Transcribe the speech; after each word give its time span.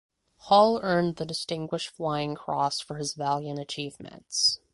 Hall 0.37 0.79
earned 0.81 1.17
the 1.17 1.27
Distinguished 1.27 1.89
Flying 1.91 2.33
Cross 2.33 2.79
for 2.79 2.95
his 2.97 3.13
valiant 3.13 3.59
achievements. 3.59 4.59